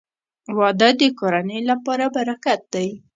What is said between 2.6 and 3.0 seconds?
دی.